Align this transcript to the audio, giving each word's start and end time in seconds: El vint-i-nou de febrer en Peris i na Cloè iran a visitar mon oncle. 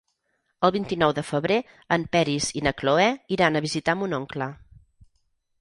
El 0.67 0.71
vint-i-nou 0.75 1.13
de 1.17 1.23
febrer 1.27 1.57
en 1.97 2.07
Peris 2.17 2.49
i 2.61 2.65
na 2.69 2.73
Cloè 2.81 3.05
iran 3.39 3.61
a 3.61 3.63
visitar 3.67 3.99
mon 4.01 4.21
oncle. 4.23 4.53